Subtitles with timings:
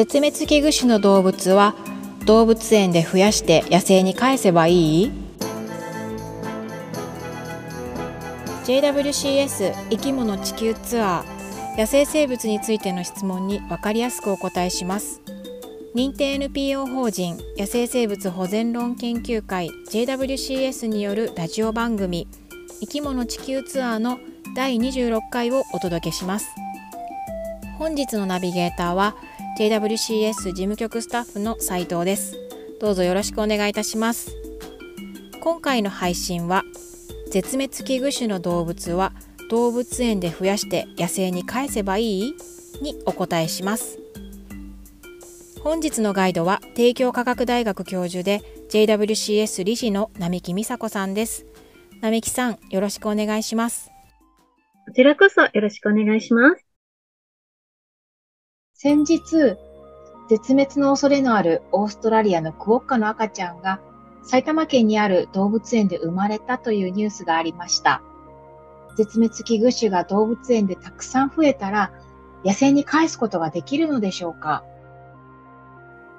[0.00, 1.74] 絶滅危惧種の動物は
[2.24, 5.12] 動物園で増やして野生に返せばいい
[8.64, 15.20] ？JWCS 生き物地球ツアー野生生物についての質問に分かりやすくお答えします。
[15.94, 22.26] 認定 NPO 法人野生生物保全論研究会 JWCS によるラジオ番組
[22.80, 24.18] 生き物地球ツアーの
[24.56, 26.48] 第26回をお届けします。
[27.76, 29.14] 本日のナビゲーターは
[29.60, 32.34] JWCS 事務局スタッフの斉藤です。
[32.80, 34.34] どうぞよろしくお願いいたします。
[35.42, 36.64] 今回の配信は
[37.30, 39.12] 絶滅危惧種の動物は
[39.50, 42.34] 動物園で増やして野生に返せばいい？
[42.80, 43.98] にお答えします。
[45.62, 48.40] 本日のガイドは帝京科学大学教授で
[48.70, 51.44] JWCS 理事の並木美佐子さんです。
[52.00, 53.90] 並木さんよろしくお願いします。
[54.86, 56.64] こちらこそよろしくお願いします。
[58.82, 59.58] 先日
[60.30, 63.78] 絶滅の恐れのあるオーストラリアのクオッカの赤ちゃんが
[64.22, 68.00] 埼玉県にある動物園で生まれたというニュースがありました
[68.96, 71.92] 絶滅危惧種が動物園でたくさん増えたら
[72.42, 74.64] 野生に返すことができるのでしょうか？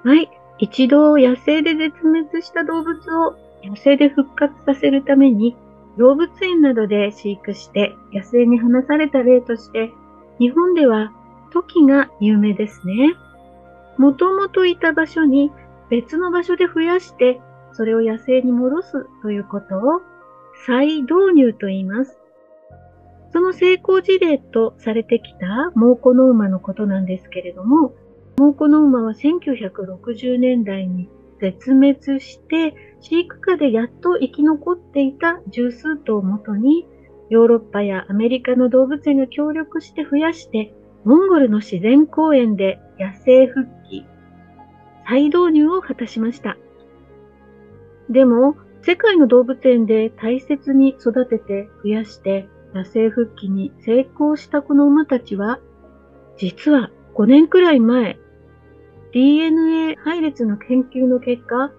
[0.04, 0.30] はい。
[0.60, 2.94] 一度野生で絶滅した動物
[3.26, 3.32] を
[3.64, 5.56] 野生で復活させるために、
[5.98, 9.90] 動物園などで飼育して野生に放された例として、
[10.38, 11.12] 日本では
[11.52, 13.14] トキが有名ですね。
[13.98, 15.50] もともといた場所に
[15.90, 17.40] 別の場所で増やして、
[17.72, 20.00] それを野生に戻すということを
[20.66, 22.18] 再導入と言います。
[23.32, 27.94] その成功事例とされてきたモーコノウマのことなんですけれども、
[28.38, 31.08] モーコノウマは1960年代に
[31.40, 36.86] 絶滅して飼育下でやっと生き残っていた十数頭をもとに
[37.30, 40.72] ヨーロッパやアメリカの動物園が協力して増やして
[41.04, 44.06] モンゴルの自然公園で野生復帰、
[45.06, 46.56] 再導入を果たしました。
[48.08, 55.60] でも、世界の動物園で大切に育てて増やして野生復帰に成功したこの馬たちは、
[56.36, 58.18] 実は5年くらい前、
[59.12, 61.72] DNA 配列の研究の結果、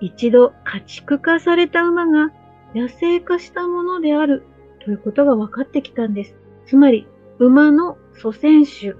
[0.00, 2.32] 一度家畜化された馬が
[2.74, 4.44] 野生化したものである
[4.84, 6.34] ということが分かってきたんです。
[6.66, 7.06] つまり、
[7.40, 8.92] 馬の祖先種、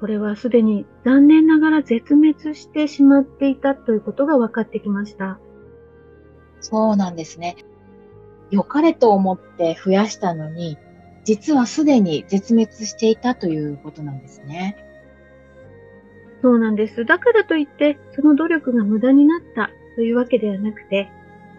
[0.00, 5.38] これはすでに残念ながら絶滅してしまっていたということが分かってきました。
[6.60, 7.56] そうなんですね。
[8.50, 10.78] 良かれと思って増やしたのに、
[11.24, 14.78] 実はすでに絶滅していたということなんですね。
[16.40, 17.04] そうなんです。
[17.04, 21.10] だからといって、その努力が無駄になったというわけではなくて、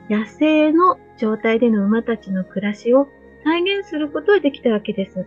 [0.10, 3.08] 野生の状態での馬たちの暮らしを
[3.44, 5.24] 再現することはできたわけです。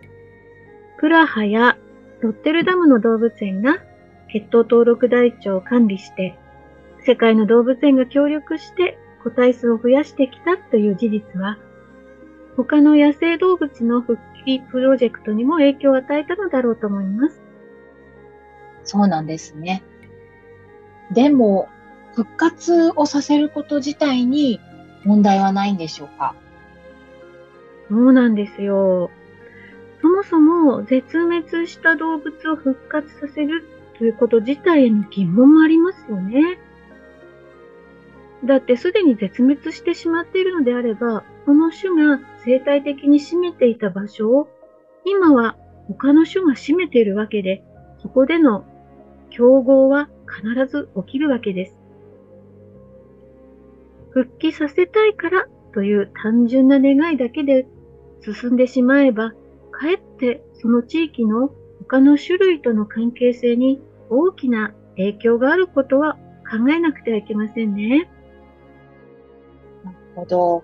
[0.99, 1.77] プラハや
[2.19, 3.77] ロッテルダムの動物園が
[4.31, 6.37] 血統登録台帳を管理して、
[7.05, 11.57] 世界の動物園が協力して個体数を増やしてきたという事実は、
[12.57, 17.41] 他の野生動物の復帰プロジェクトにも影響を与えたのだろうと思います。
[18.83, 19.83] そうなんですね。
[21.13, 21.69] でも、
[22.13, 24.59] 復活をさせること自体に
[25.05, 26.35] 問題はないんでしょうか？
[27.89, 29.11] そうなんですよ。
[30.01, 33.65] そもそも絶滅した動物を復活させる
[33.97, 36.59] ということ自体への疑問もありますよね。
[38.45, 44.47] だってすでに絶滅してしまっているのであれば、この種が生態的に占めていた場所を
[45.03, 45.57] 今は
[45.87, 47.63] 他の種が占めているわけで、
[48.01, 48.65] そこでの
[49.29, 51.75] 競合は必ず起きるわけです。
[54.11, 57.67] 復帰させたいからという単純な願いだけで
[58.21, 59.33] 進んでしまえば、
[59.79, 66.15] かえってその地域の他の種類との関係性に大きな影響があることは
[66.51, 68.11] 考えなくてはいけませんね。
[69.85, 70.63] なるほど。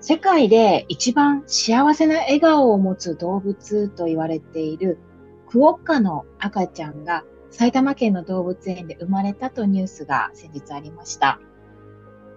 [0.00, 4.98] 世界で一番幸せな笑顔を持つ動物と言われている
[5.48, 11.38] クオッカの赤ちゃんが埼玉県の動物園で生まれたとニュースが先日ありました。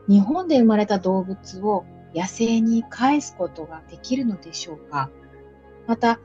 [0.07, 5.09] 日本で生まれた動物を野生に返すことができるのでしょうか？
[5.89, 6.19] また、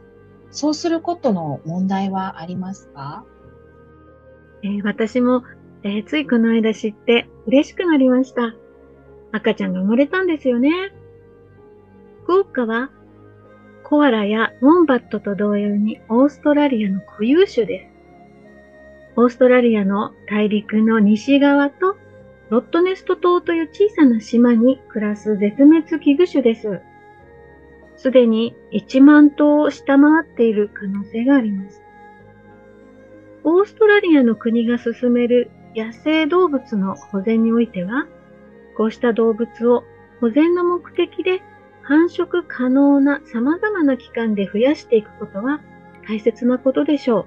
[0.50, 3.24] そうすることの問題はありますか、
[4.62, 5.42] えー、私も、
[5.84, 8.54] えー、ついこの間知って嬉しくなりました。
[9.32, 10.92] 赤ちゃんが生まれたんですよね。
[12.24, 12.90] 福岡は
[13.84, 19.16] コアラやウォンバットと同様にオーストラリアの固有種です。
[19.16, 21.96] オーストラリアの大陸の西側と
[22.50, 26.82] ロットネスト島という小さな島に暮らす絶滅危惧種です。
[28.04, 31.80] すでに1万頭を下回っている可能性があります。
[33.44, 38.06] オーストラリアの国が進める野生動物の保全においては、
[38.76, 39.84] こうした動物を
[40.20, 41.40] 保全の目的で
[41.80, 45.62] 繁殖可能な様々な期間で増やしていくことは
[46.06, 47.26] 大切なことでしょ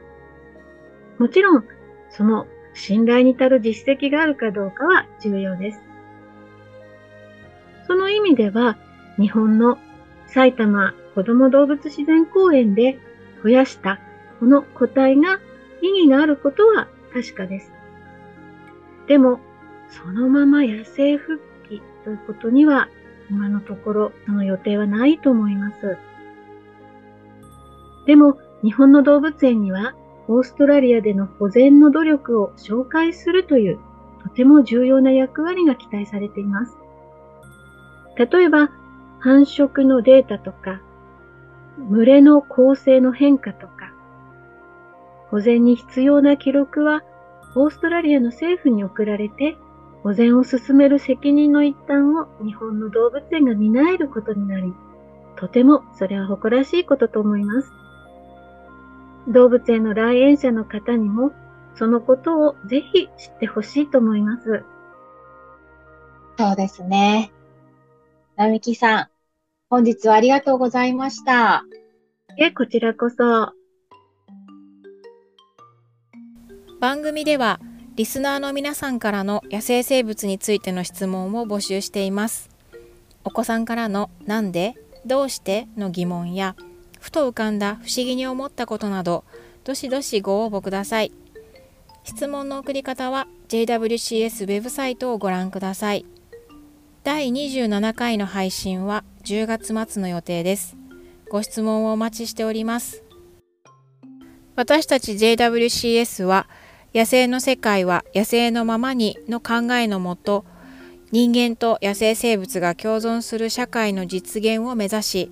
[1.17, 1.23] う。
[1.23, 1.65] もちろん、
[2.11, 2.45] その
[2.75, 5.79] 信頼に足る実績があるかどうかは重要です。
[7.87, 8.77] その意味では、
[9.17, 9.79] 日本の
[10.27, 12.99] 埼玉子ども動物自然公園で
[13.43, 13.99] 増やした
[14.39, 15.39] この個体が
[15.81, 17.71] 意義があることは確かです。
[19.07, 19.39] でも、
[19.89, 22.89] そのまま野生復帰ということには
[23.29, 25.97] 今のところその予定はないと思います。
[28.05, 29.95] でも、日本の動物園には
[30.27, 33.79] オーストラリアでの保全の努力を紹介するという
[34.23, 36.77] とても重要な役割が期待されています。
[38.17, 38.71] 例えば、
[39.19, 40.81] 繁殖のデータとか、
[41.89, 43.91] 群れの構成の変化とか、
[45.29, 47.03] 保全に必要な記録は
[47.55, 49.57] オーストラリアの政府に送られて、
[50.03, 54.73] 保全を進める責任の一端を日本の動物園が担えることになり、
[55.35, 57.71] とてもそれは誇らしいことと思います。
[59.27, 61.31] 動物園の来園者の方にも、
[61.75, 64.63] そのことをぜひ知ってほしいと思います。
[66.37, 67.31] そうですね。
[68.37, 69.07] 並木さん、
[69.67, 71.63] 本日はありがとうございました。
[72.37, 73.51] え、こちらこそ。
[76.79, 77.59] 番組では、
[77.95, 82.51] リスナーの皆さんからの野生生物についての質問を募集しています。
[83.23, 86.55] お子さんからのなんで、どうしての疑問や、
[86.99, 89.23] ふと浮かんだ不思議に思ったことなど、
[89.63, 91.11] どしどしご応募ください。
[92.03, 96.05] 質問の送り方は JWCS ウェブサイトをご覧ください。
[97.07, 100.75] 第27回の配信は10月末の予定です。
[101.29, 103.01] ご質問をお待ちしております。
[104.57, 106.49] 私たち JWCS は
[106.93, 110.43] 野生の世界は野生のままにの考えのもと
[111.13, 115.31] 人間と野生生物が共存する社会の実現を目指し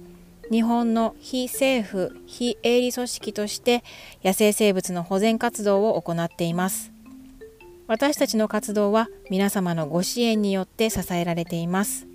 [0.49, 3.83] 日本の非政府非営利組織として
[4.23, 6.94] 野生生物の保全活動を行っています。
[7.87, 12.07] 私たちの活動は皆様のご支援によって支えられています。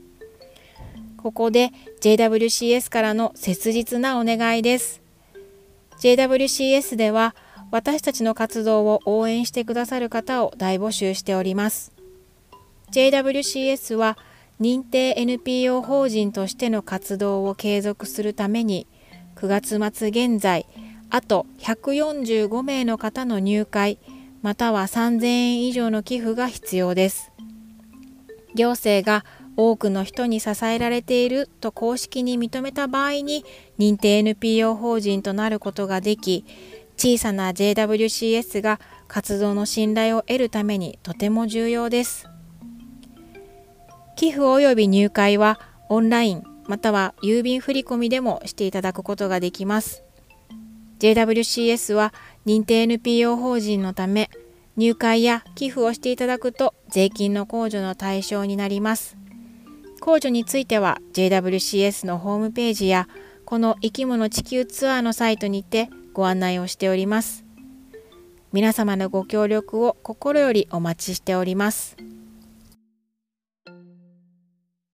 [1.17, 1.71] ここで
[2.01, 5.01] JWCS からの切実なお願いです。
[6.01, 7.37] JWCS では
[7.71, 11.93] 私たちの活動を応援してくださる方を大募集しております。
[12.91, 14.19] JWCS は
[14.61, 18.89] 認定 NPO 法人としての活動を継続するために
[19.37, 20.67] 9月末現在
[21.11, 23.99] あと145名の方の入会
[24.43, 27.33] または3000円以上の寄付が必要です。
[28.55, 29.25] 行政が
[29.57, 33.45] 多くの人に支えられていると公式に認めた場合に
[33.79, 36.45] 認定 NPO 法人となることができ
[36.97, 42.29] 小さな JWCS が活動の信頼を得るためにとても重要です。
[44.17, 50.05] 寄付及び入会はオンラインまたは郵便振込でもしていただくことができます。
[51.00, 52.14] JWCS は
[52.47, 54.31] 認定 NPO 法人のため
[54.76, 59.17] 入会や寄付をしていただくと税金の控除の対象になります。
[60.00, 63.08] 控除については JWCS のホームページや
[63.44, 67.44] この生き物地球ツアーのサイトにてご案内をしております。
[68.52, 71.97] 皆様のご協力を心よりお待ちしております。